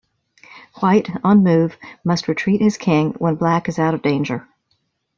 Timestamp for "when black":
3.19-3.69